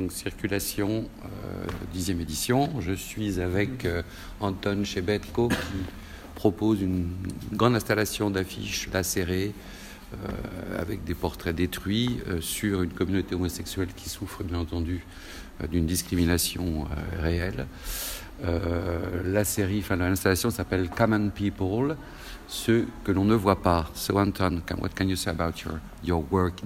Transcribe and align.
donc 0.00 0.12
Circulation, 0.12 1.06
euh, 1.24 1.28
dixième 1.92 2.20
édition. 2.20 2.70
Je 2.80 2.92
suis 2.92 3.40
avec 3.40 3.84
euh, 3.84 4.02
Anton 4.38 4.84
Chebetko 4.84 5.48
qui 5.48 5.56
propose 6.36 6.80
une 6.82 7.08
grande 7.52 7.74
installation 7.74 8.30
d'affiches 8.30 8.88
lacérées 8.92 9.52
euh, 10.12 10.80
avec 10.80 11.02
des 11.02 11.14
portraits 11.14 11.56
détruits 11.56 12.20
sur 12.40 12.82
une 12.82 12.92
communauté 12.92 13.34
homosexuelle 13.34 13.88
qui 13.96 14.08
souffre 14.08 14.44
bien 14.44 14.58
entendu 14.58 15.04
d'une 15.68 15.86
discrimination 15.86 16.86
réelle. 17.20 17.66
la 19.24 19.44
série, 19.44 19.82
l'installation 19.90 20.50
s'appelle 20.50 20.88
Common 20.88 21.30
People, 21.30 21.96
ceux 22.46 22.86
que 23.02 23.10
l'on 23.10 23.24
ne 23.24 23.34
voit 23.34 23.60
pas. 23.60 23.90
So 23.94 24.16
Anton, 24.16 24.62
what 24.80 24.90
can 24.94 25.08
you 25.08 25.16
say 25.16 25.30
about 25.30 25.60
your, 25.64 25.80
your 26.04 26.24
work 26.30 26.62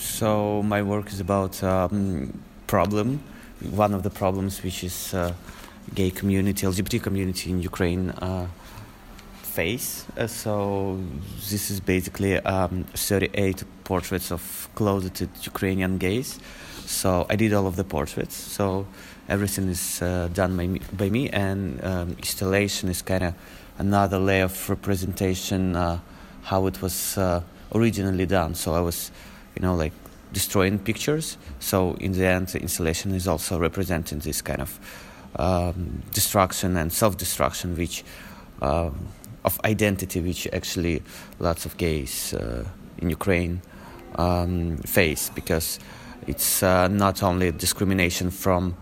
So 0.00 0.62
my 0.62 0.82
work 0.82 1.08
is 1.08 1.20
about 1.20 1.62
um, 1.62 2.32
problem, 2.66 3.22
one 3.70 3.92
of 3.92 4.02
the 4.02 4.08
problems 4.08 4.62
which 4.62 4.82
is 4.82 5.12
uh, 5.12 5.34
gay 5.94 6.10
community, 6.10 6.66
LGBT 6.66 7.02
community 7.02 7.50
in 7.50 7.60
Ukraine 7.60 8.08
uh, 8.10 8.46
face. 9.42 10.06
Uh, 10.16 10.26
so 10.26 10.98
this 11.50 11.70
is 11.70 11.80
basically 11.80 12.38
um, 12.38 12.84
38 12.94 13.62
portraits 13.84 14.32
of 14.32 14.70
closeted 14.74 15.28
Ukrainian 15.42 15.98
gays. 15.98 16.40
So 16.86 17.26
I 17.28 17.36
did 17.36 17.52
all 17.52 17.66
of 17.66 17.76
the 17.76 17.84
portraits. 17.84 18.34
So 18.34 18.86
everything 19.28 19.68
is 19.68 20.00
uh, 20.00 20.30
done 20.32 20.56
by 20.56 20.66
me, 20.66 20.80
by 20.96 21.10
me 21.10 21.28
and 21.28 21.84
um, 21.84 22.08
installation 22.18 22.88
is 22.88 23.02
kind 23.02 23.24
of 23.24 23.34
another 23.76 24.18
layer 24.18 24.44
of 24.44 24.70
representation 24.70 25.76
uh, 25.76 26.00
how 26.42 26.66
it 26.66 26.80
was 26.80 27.18
uh, 27.18 27.42
originally 27.74 28.24
done. 28.26 28.54
So 28.54 28.74
I 28.74 28.80
was 28.80 29.10
you 29.56 29.62
know, 29.62 29.74
like 29.74 29.92
destroying 30.32 30.78
pictures. 30.78 31.36
So 31.58 31.94
in 32.00 32.12
the 32.12 32.26
end, 32.26 32.48
the 32.48 32.60
installation 32.60 33.14
is 33.14 33.26
also 33.26 33.58
representing 33.58 34.20
this 34.20 34.42
kind 34.42 34.60
of 34.60 34.78
um, 35.36 36.02
destruction 36.12 36.76
and 36.76 36.92
self-destruction, 36.92 37.76
which 37.76 38.04
um, 38.62 39.08
of 39.44 39.58
identity, 39.64 40.20
which 40.20 40.46
actually 40.52 41.02
lots 41.38 41.66
of 41.66 41.76
gays 41.76 42.34
uh, 42.34 42.64
in 42.98 43.10
Ukraine 43.10 43.62
um, 44.16 44.76
face, 44.78 45.30
because 45.34 45.78
it's 46.26 46.62
uh, 46.62 46.88
not 46.88 47.22
only 47.22 47.50
discrimination 47.50 48.30
from 48.30 48.76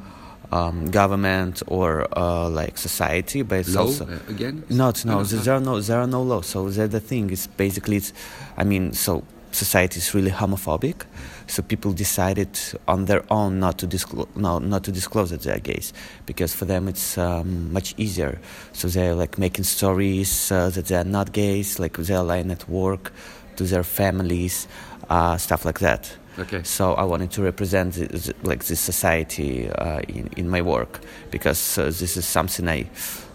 um, 0.51 0.91
government 0.91 1.63
or 1.67 2.07
uh, 2.17 2.49
like 2.49 2.77
society, 2.79 3.43
but 3.43 3.59
it's 3.59 3.75
Law, 3.75 3.83
also 3.83 4.07
uh, 4.07 4.19
again. 4.29 4.65
Not 4.69 5.05
no, 5.05 5.23
there 5.23 5.55
are 5.55 5.61
no 5.61 5.81
there 5.81 6.01
are 6.01 6.07
no 6.07 6.23
laws. 6.23 6.47
So 6.47 6.69
the, 6.71 6.89
the 6.89 7.01
thing 7.01 7.31
is 7.31 7.47
basically, 7.47 7.97
it's, 7.97 8.13
I 8.57 8.65
mean, 8.65 8.93
so 8.93 9.23
society 9.53 9.99
is 9.99 10.15
really 10.15 10.31
homophobic. 10.31 11.05
So 11.47 11.63
people 11.63 11.93
decided 11.93 12.59
on 12.87 13.07
their 13.07 13.25
own 13.31 13.59
not 13.59 13.79
to 13.79 13.87
disclose, 13.87 14.29
no, 14.35 14.59
not 14.59 14.85
to 14.85 14.93
disclose 14.93 15.31
that 15.31 15.43
they're 15.43 15.59
gays, 15.59 15.93
because 16.27 16.55
for 16.55 16.67
them 16.67 16.89
it's 16.89 17.17
um, 17.17 17.73
much 17.73 17.95
easier. 17.97 18.39
So 18.73 18.89
they're 18.89 19.15
like 19.15 19.39
making 19.39 19.65
stories 19.65 20.53
uh, 20.53 20.71
that 20.71 20.87
they're 20.87 21.05
not 21.05 21.33
gays, 21.33 21.79
like 21.79 21.97
they're 21.97 22.23
lying 22.23 22.51
at 22.51 22.69
work 22.69 23.13
to 23.57 23.65
their 23.65 23.85
families, 23.85 24.69
uh, 25.09 25.37
stuff 25.37 25.65
like 25.65 25.81
that. 25.81 26.15
Okay. 26.39 26.63
So 26.63 26.95
I 26.95 27.03
wanted 27.03 27.33
to 27.33 27.43
represent 27.43 27.95
this, 27.95 28.33
like 28.43 28.65
this 28.65 28.79
society 28.79 29.69
uh, 29.71 30.01
in 30.07 30.29
in 30.37 30.49
my 30.49 30.63
work 30.63 31.01
because 31.31 31.79
uh, 31.79 31.85
this 31.87 32.17
is 32.17 32.27
something 32.27 32.69
I 32.69 32.87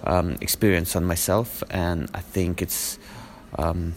um, 0.05 0.37
experience 0.39 0.95
on 0.95 1.03
myself, 1.03 1.63
and 1.69 2.09
I 2.13 2.21
think 2.21 2.61
it's 2.61 2.97
um, 3.59 3.93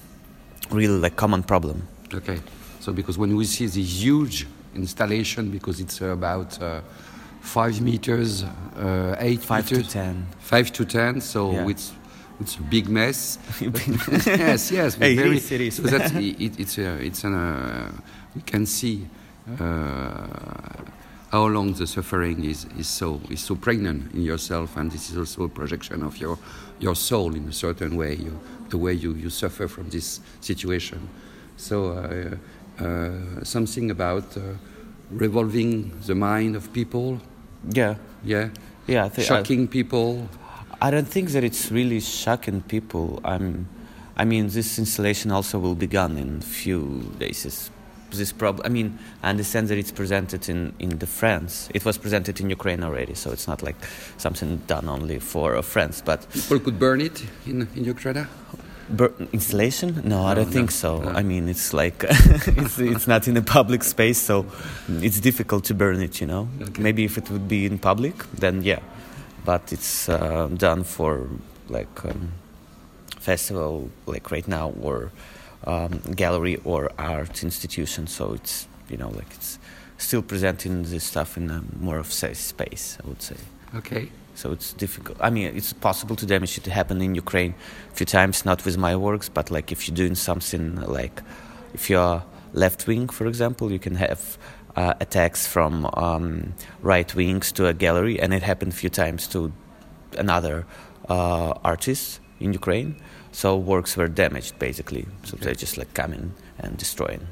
really 0.70 0.98
like 0.98 1.14
common 1.16 1.42
problem. 1.42 1.86
Okay. 2.14 2.40
So 2.80 2.92
because 2.92 3.18
when 3.18 3.34
we 3.36 3.44
see 3.44 3.66
this 3.66 3.76
huge 4.02 4.46
installation, 4.74 5.50
because 5.50 5.80
it's 5.80 6.00
about 6.00 6.60
uh, 6.62 6.80
five 7.40 7.80
meters, 7.80 8.44
uh, 8.44 9.16
eight 9.18 9.40
five 9.42 9.70
meters, 9.70 9.86
to 9.86 9.92
ten, 9.92 10.26
five 10.38 10.72
to 10.72 10.84
ten. 10.84 11.20
So 11.20 11.52
Yeah. 11.52 11.68
it's 11.68 11.92
it's 12.40 12.56
a 12.56 12.62
big 12.62 12.88
mess. 12.88 13.38
yes, 14.26 14.70
yes. 14.70 14.94
Hey, 14.98 15.16
very, 15.16 15.36
it 15.36 15.60
is. 15.60 15.76
So 15.76 15.82
that's 15.82 16.12
it, 16.12 16.60
it's 16.60 16.78
a, 16.78 16.98
it's 17.04 17.24
an 17.24 17.34
uh, 17.34 17.90
we 18.34 18.42
can 18.42 18.66
see 18.66 19.06
uh, 19.60 20.26
how 21.32 21.46
long 21.46 21.72
the 21.72 21.86
suffering 21.86 22.44
is, 22.44 22.66
is 22.78 22.86
so 22.86 23.20
is 23.30 23.40
so 23.40 23.56
pregnant 23.56 24.12
in 24.14 24.22
yourself, 24.22 24.76
and 24.76 24.90
this 24.92 25.10
is 25.10 25.16
also 25.18 25.44
a 25.44 25.48
projection 25.48 26.02
of 26.02 26.18
your 26.18 26.38
your 26.78 26.94
soul 26.94 27.34
in 27.34 27.48
a 27.48 27.52
certain 27.52 27.96
way, 27.96 28.14
you, 28.14 28.38
the 28.68 28.76
way 28.78 28.92
you, 28.92 29.14
you 29.14 29.30
suffer 29.30 29.66
from 29.68 29.88
this 29.88 30.20
situation. 30.40 31.08
So 31.56 31.92
uh, 31.92 32.84
uh, 32.84 33.44
something 33.44 33.90
about 33.90 34.36
uh, 34.36 34.40
revolving 35.10 35.92
the 36.06 36.14
mind 36.14 36.56
of 36.56 36.72
people, 36.72 37.20
yeah, 37.72 37.94
yeah, 38.24 38.50
yeah. 38.86 39.04
I 39.06 39.08
thi- 39.08 39.22
I- 39.22 39.24
shocking 39.24 39.68
people. 39.68 40.28
I 40.80 40.90
don't 40.90 41.08
think 41.08 41.30
that 41.30 41.42
it's 41.42 41.70
really 41.72 42.00
shocking 42.00 42.60
people. 42.62 43.20
I'm, 43.24 43.66
I 44.18 44.24
mean, 44.26 44.48
this 44.48 44.78
installation 44.78 45.30
also 45.32 45.58
will 45.58 45.74
be 45.74 45.86
gone 45.86 46.18
in 46.18 46.40
few 46.40 47.12
days. 47.18 47.42
This- 47.44 47.70
problem. 48.38 48.64
I 48.64 48.70
mean, 48.70 48.98
I 49.22 49.28
understand 49.30 49.68
that 49.68 49.76
it's 49.76 49.92
presented 49.92 50.48
in 50.48 50.72
in 50.78 50.98
the 50.98 51.06
France. 51.06 51.68
It 51.74 51.84
was 51.84 51.98
presented 51.98 52.40
in 52.40 52.48
Ukraine 52.48 52.82
already, 52.82 53.14
so 53.14 53.30
it's 53.30 53.46
not 53.46 53.62
like 53.62 53.76
something 54.16 54.50
done 54.66 54.88
only 54.88 55.18
for 55.18 55.60
France. 55.62 56.02
But 56.04 56.26
People 56.32 56.60
could 56.60 56.78
burn 56.78 57.00
it 57.00 57.16
in, 57.46 57.68
in 57.76 57.84
Ukraine. 57.84 58.26
Bur- 58.88 59.12
installation? 59.32 60.00
No, 60.04 60.24
I 60.24 60.34
don't 60.34 60.46
no, 60.46 60.52
think 60.52 60.70
so. 60.70 60.98
no. 61.00 61.08
I 61.10 61.22
mean, 61.22 61.48
it's 61.48 61.72
like 61.72 62.04
it's 62.08 62.78
it's 62.78 63.06
not 63.06 63.28
in 63.28 63.36
a 63.36 63.42
public 63.42 63.84
space, 63.84 64.18
so 64.18 64.44
it's 65.02 65.20
difficult 65.20 65.64
to 65.64 65.74
burn 65.74 66.00
it. 66.00 66.20
You 66.20 66.26
know, 66.26 66.48
Okay. 66.62 66.82
maybe 66.82 67.04
if 67.04 67.16
it 67.18 67.30
would 67.30 67.48
be 67.48 67.66
in 67.66 67.78
public, 67.78 68.14
then 68.40 68.62
yeah. 68.62 68.80
But 69.44 69.72
it's 69.72 70.08
uh, 70.08 70.48
done 70.56 70.84
for 70.84 71.28
like 71.68 72.04
um, 72.04 72.32
festival, 73.18 73.90
like 74.06 74.30
right 74.30 74.48
now, 74.48 74.72
or 74.82 75.10
um, 75.66 76.00
gallery 76.14 76.56
or 76.64 76.90
art 76.98 77.42
institution. 77.44 78.06
So 78.06 78.34
it's 78.34 78.66
you 78.90 78.96
know 78.96 79.08
like 79.10 79.30
it's 79.34 79.58
still 79.98 80.22
presenting 80.22 80.82
this 80.84 81.04
stuff 81.04 81.36
in 81.36 81.50
a 81.50 81.62
more 81.80 81.98
of 81.98 82.12
safe 82.12 82.36
space. 82.36 82.98
I 83.04 83.08
would 83.08 83.22
say. 83.22 83.36
Okay. 83.74 84.08
So 84.36 84.52
it's 84.52 84.72
difficult. 84.74 85.16
I 85.20 85.30
mean, 85.30 85.56
it's 85.56 85.72
possible 85.72 86.14
to 86.16 86.26
damage 86.26 86.58
it 86.58 86.64
to 86.64 86.70
happen 86.70 87.00
in 87.02 87.14
Ukraine 87.14 87.54
a 87.92 87.94
few 87.96 88.06
times, 88.06 88.44
not 88.44 88.64
with 88.66 88.76
my 88.78 88.94
works, 88.94 89.28
but 89.30 89.50
like 89.50 89.72
if 89.72 89.88
you're 89.88 89.96
doing 89.96 90.14
something 90.14 90.76
like 90.98 91.22
if 91.74 91.88
you're 91.90 92.22
left 92.52 92.86
wing, 92.86 93.08
for 93.08 93.26
example, 93.26 93.72
you 93.72 93.78
can 93.78 93.96
have 93.96 94.20
uh, 94.76 94.92
attacks 95.00 95.46
from 95.46 95.88
um, 95.94 96.54
right 96.82 97.14
wings 97.14 97.50
to 97.52 97.66
a 97.66 97.72
gallery, 97.74 98.20
and 98.20 98.34
it 98.34 98.42
happened 98.42 98.72
a 98.72 98.76
few 98.76 98.90
times 98.90 99.26
to 99.28 99.52
another 100.18 100.66
uh, 101.08 101.52
artist 101.64 102.20
in 102.40 102.52
Ukraine. 102.52 102.96
So 103.32 103.56
works 103.56 103.96
were 103.96 104.08
damaged 104.08 104.58
basically. 104.58 105.06
So 105.24 105.36
they're 105.36 105.54
just 105.54 105.76
like 105.78 105.92
coming 105.94 106.34
and 106.58 106.76
destroying. 106.76 107.26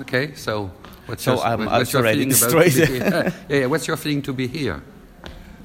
Okay. 0.00 0.34
So 0.34 0.70
what's 1.06 1.22
So 1.24 1.34
your, 1.36 1.44
I'm 1.44 1.64
what's 1.66 1.92
your 1.92 2.02
feeling 2.04 2.32
about 2.32 2.50
to 2.50 2.60
be 2.64 2.70
here? 2.86 2.96
yeah, 2.96 3.30
yeah. 3.48 3.66
What's 3.66 3.86
your 3.86 3.96
feeling 3.96 4.22
to 4.22 4.32
be 4.32 4.46
here? 4.46 4.82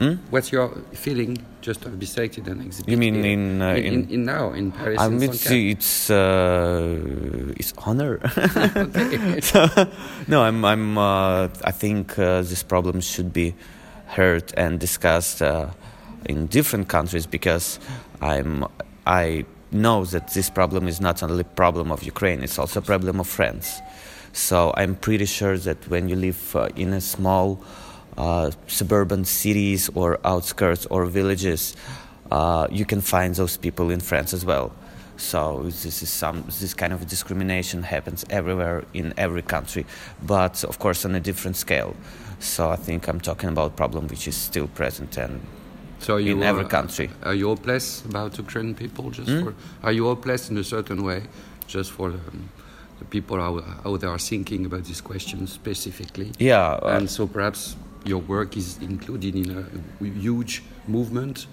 Hmm? 0.01 0.15
What's 0.31 0.51
your 0.51 0.69
feeling 0.93 1.37
just 1.61 1.83
to 1.83 1.89
be 1.89 2.07
selected 2.07 2.47
and 2.47 2.59
exhibited? 2.65 2.91
You 2.91 2.97
mean 2.97 3.23
in, 3.23 3.61
uh, 3.61 3.75
in, 3.75 3.85
in, 3.85 3.93
in- 3.93 4.09
in 4.09 4.25
now 4.25 4.51
in 4.51 4.71
Paris? 4.71 4.99
I 4.99 5.07
mean, 5.09 5.29
it's 5.29 5.45
it's, 5.51 6.09
uh, 6.09 7.53
it's 7.55 7.71
honor. 7.77 8.17
So, 9.41 9.69
no, 10.27 10.41
I'm 10.41 10.65
I'm 10.65 10.97
uh, 10.97 11.49
I 11.63 11.71
think 11.71 12.17
uh, 12.17 12.41
this 12.41 12.63
problem 12.63 12.99
should 13.01 13.31
be 13.31 13.53
heard 14.07 14.51
and 14.57 14.79
discussed 14.79 15.43
uh, 15.43 15.69
in 16.25 16.47
different 16.47 16.87
countries 16.87 17.27
because 17.27 17.79
I'm 18.21 18.65
I 19.05 19.45
know 19.71 20.05
that 20.05 20.33
this 20.33 20.49
problem 20.49 20.87
is 20.87 20.99
not 20.99 21.21
only 21.21 21.41
a 21.41 21.53
problem 21.55 21.91
of 21.91 22.01
Ukraine; 22.03 22.41
it's 22.43 22.57
also 22.57 22.79
a 22.79 22.83
problem 22.93 23.19
of 23.19 23.27
France. 23.27 23.79
So 24.33 24.73
I'm 24.77 24.95
pretty 24.95 25.25
sure 25.25 25.57
that 25.59 25.77
when 25.89 26.09
you 26.09 26.15
live 26.15 26.55
uh, 26.55 26.69
in 26.75 26.93
a 26.93 27.01
small 27.01 27.59
uh, 28.17 28.51
suburban 28.67 29.25
cities 29.25 29.89
or 29.95 30.19
outskirts 30.25 30.85
or 30.87 31.05
villages, 31.05 31.75
uh, 32.31 32.67
you 32.71 32.85
can 32.85 33.01
find 33.01 33.35
those 33.35 33.57
people 33.57 33.89
in 33.91 33.99
France 33.99 34.33
as 34.33 34.45
well. 34.45 34.71
So 35.17 35.61
this 35.63 36.01
is 36.01 36.09
some 36.09 36.43
this 36.47 36.73
kind 36.73 36.93
of 36.93 37.07
discrimination 37.07 37.83
happens 37.83 38.25
everywhere 38.29 38.83
in 38.93 39.13
every 39.17 39.43
country, 39.43 39.85
but 40.25 40.63
of 40.63 40.79
course 40.79 41.05
on 41.05 41.13
a 41.15 41.19
different 41.19 41.57
scale. 41.57 41.95
So 42.39 42.71
I 42.71 42.75
think 42.75 43.07
I'm 43.07 43.19
talking 43.19 43.49
about 43.49 43.75
problem 43.75 44.07
which 44.07 44.27
is 44.27 44.35
still 44.35 44.67
present 44.67 45.17
and 45.17 45.39
So 45.99 46.17
you 46.17 46.37
in 46.37 46.43
every 46.43 46.63
are- 46.65 46.67
country. 46.77 47.09
Are 47.23 47.35
you 47.35 47.47
hopeless 47.49 48.03
about 48.09 48.37
Ukrainian 48.37 48.75
people? 48.75 49.11
Just 49.11 49.29
Hmm? 49.29 49.43
for 49.43 49.53
are 49.83 49.93
you 49.97 50.05
hopeless 50.05 50.49
in 50.49 50.57
a 50.57 50.63
certain 50.63 51.03
way, 51.03 51.21
just 51.67 51.91
for 51.91 52.07
um, 52.09 52.49
the 52.99 53.05
people 53.05 53.37
how, 53.45 53.53
how 53.83 53.97
they 53.97 54.07
are 54.07 54.17
thinking 54.31 54.65
about 54.65 54.83
these 54.89 55.01
questions 55.11 55.51
specifically? 55.53 56.31
Yeah, 56.39 56.79
uh, 56.81 56.95
and 56.97 57.07
so 57.15 57.27
perhaps 57.27 57.75
your 58.05 58.19
work 58.19 58.57
is 58.57 58.77
included 58.79 59.35
in 59.35 59.49
a 59.57 60.05
huge 60.05 60.63
movement, 60.87 61.47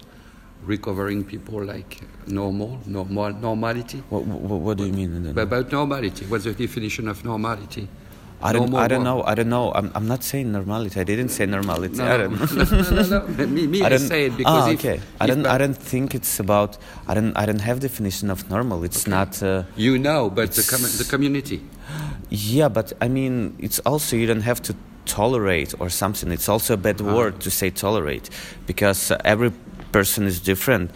recovering 0.63 1.23
people 1.23 1.63
like 1.63 2.01
normal, 2.27 2.79
normal 2.85 3.33
normality. 3.33 4.03
what, 4.09 4.23
what, 4.25 4.59
what 4.61 4.77
do 4.77 4.85
you 4.85 4.93
mean? 4.93 5.37
about 5.37 5.71
normality, 5.71 6.25
what's 6.25 6.43
the 6.43 6.53
definition 6.53 7.07
of 7.07 7.23
normality? 7.23 7.87
I 8.41 8.53
don't. 8.53 8.73
I 8.73 8.87
don't 8.87 9.03
know. 9.03 9.21
I 9.23 9.35
don't 9.35 9.49
know. 9.49 9.73
I'm. 9.73 9.91
I'm 9.93 10.07
not 10.07 10.23
saying 10.23 10.49
normality. 10.51 10.99
I 10.99 11.03
didn't 11.03 11.27
say 11.29 11.45
normality. 11.45 11.97
No, 11.97 12.05
I 12.05 12.17
don't. 12.17 12.39
no, 12.55 12.63
no, 12.63 13.01
no, 13.01 13.27
no. 13.27 13.47
Me, 13.47 13.67
me 13.67 13.81
I, 13.81 13.97
say 13.97 14.27
it 14.27 14.37
because 14.37 14.63
ah, 14.63 14.69
if, 14.69 14.79
okay. 14.79 15.01
I 15.19 15.27
don't. 15.27 15.45
I- 15.45 15.55
I 15.55 15.57
don't 15.57 15.75
think 15.77 16.15
it's 16.15 16.39
about. 16.39 16.77
I 17.05 17.13
don't. 17.13 17.35
I 17.35 17.45
don't 17.45 17.59
have 17.59 17.81
definition 17.81 18.29
of 18.29 18.49
normal. 18.49 18.85
It's 18.85 19.05
not. 19.07 19.43
Uh, 19.43 19.63
you 19.75 19.97
know, 19.97 20.29
but 20.29 20.53
the, 20.53 20.63
com- 20.63 20.81
the 20.81 21.05
community. 21.09 21.61
yeah, 22.29 22.69
but 22.69 22.93
I 23.01 23.09
mean, 23.09 23.57
it's 23.59 23.79
also 23.79 24.15
you 24.15 24.25
don't 24.25 24.47
have 24.51 24.61
to 24.61 24.75
tolerate 25.09 25.73
or 25.79 25.89
something. 25.89 26.31
It's 26.33 26.47
also 26.49 26.73
a 26.73 26.77
bad 26.77 27.01
Ah. 27.01 27.15
word 27.15 27.39
to 27.41 27.49
say 27.49 27.69
tolerate 27.71 28.29
because 28.67 29.11
uh, 29.13 29.17
every 29.25 29.51
person 29.91 30.25
is 30.27 30.39
different, 30.39 30.91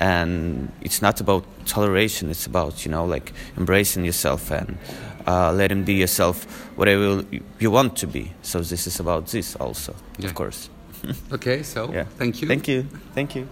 and 0.00 0.68
it's 0.82 1.00
not 1.02 1.20
about 1.20 1.44
toleration. 1.66 2.30
It's 2.30 2.46
about 2.46 2.84
you 2.84 2.92
know 2.92 3.04
like 3.14 3.32
embracing 3.56 4.04
yourself 4.04 4.50
and 4.50 4.76
uh, 5.26 5.52
letting 5.52 5.84
be 5.84 5.92
yourself 5.94 6.44
whatever 6.76 7.24
you 7.60 7.72
want 7.72 7.96
to 8.00 8.06
be. 8.06 8.24
So 8.42 8.58
this 8.60 8.86
is 8.86 9.00
about 9.00 9.26
this 9.30 9.56
also, 9.60 9.92
Yeah. 10.18 10.28
of 10.30 10.34
course. 10.34 10.68
Okay, 11.32 11.62
so 11.62 11.92
Yeah. 11.92 12.06
thank 12.18 12.40
you. 12.42 12.48
Thank 12.48 12.68
you. 12.68 12.82
Thank 13.14 13.34
you. 13.36 13.46